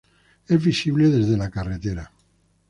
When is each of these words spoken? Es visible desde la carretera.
Es 0.47 0.63
visible 0.65 1.09
desde 1.09 1.37
la 1.37 1.51
carretera. 1.51 2.11